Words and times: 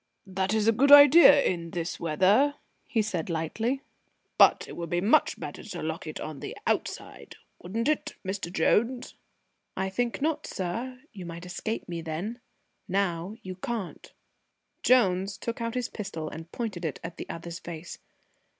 "That 0.25 0.51
is 0.55 0.67
a 0.67 0.71
good 0.71 0.91
idea 0.91 1.43
in 1.43 1.69
this 1.69 1.99
weather," 1.99 2.55
he 2.87 3.03
said 3.03 3.29
lightly, 3.29 3.83
"but 4.39 4.65
it 4.67 4.75
would 4.75 4.89
be 4.89 4.99
much 4.99 5.39
better 5.39 5.61
to 5.61 5.83
lock 5.83 6.07
it 6.07 6.19
on 6.19 6.39
the 6.39 6.57
outside, 6.65 7.35
wouldn't 7.61 7.87
it, 7.87 8.15
Mr. 8.25 8.51
Jones?" 8.51 9.13
"I 9.77 9.89
think 9.91 10.19
not, 10.19 10.47
sir. 10.47 11.01
You 11.13 11.27
might 11.27 11.45
escape 11.45 11.87
me 11.87 12.01
then. 12.01 12.39
Now 12.87 13.35
you 13.43 13.53
can't." 13.53 14.11
Jones 14.81 15.37
took 15.37 15.59
his 15.59 15.87
pistol 15.87 16.29
out 16.29 16.33
and 16.33 16.51
pointed 16.51 16.83
it 16.83 16.99
at 17.03 17.17
the 17.17 17.29
other's 17.29 17.59
face. 17.59 17.99